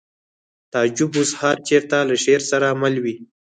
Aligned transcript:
تعجب 0.73 1.11
اوس 1.17 1.31
هر 1.41 1.55
چېرته 1.67 1.97
له 2.09 2.15
شعر 2.23 2.41
سره 2.51 2.67
مل 2.81 2.95
وي 3.03 3.15